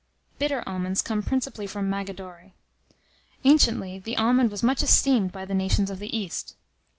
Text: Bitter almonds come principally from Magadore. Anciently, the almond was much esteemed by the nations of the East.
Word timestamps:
Bitter 0.39 0.63
almonds 0.65 1.03
come 1.03 1.21
principally 1.21 1.67
from 1.67 1.87
Magadore. 1.87 2.53
Anciently, 3.45 3.99
the 3.99 4.17
almond 4.17 4.49
was 4.49 4.63
much 4.63 4.81
esteemed 4.81 5.31
by 5.31 5.45
the 5.45 5.53
nations 5.53 5.91
of 5.91 5.99
the 5.99 6.17
East. 6.17 6.55